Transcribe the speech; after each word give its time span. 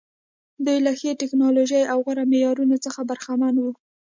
دوی 0.65 0.77
له 0.85 0.91
ښې 0.99 1.11
ټکنالوژۍ 1.21 1.83
او 1.91 1.97
غوره 2.05 2.23
معیارونو 2.31 2.75
څخه 2.85 2.99
برخمن 3.09 3.55
وو. 3.59 3.71